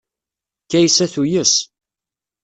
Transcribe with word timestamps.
Kaysa 0.69 1.05
tuyes. 1.13 1.53